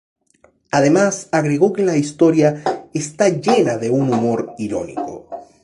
Además 0.71 1.29
agregó 1.31 1.73
que 1.73 1.83
la 1.83 1.95
historia 1.95 2.63
"está 2.91 3.29
llena 3.29 3.77
de 3.77 3.91
un 3.91 4.11
humor 4.11 4.55
irónico". 4.57 5.29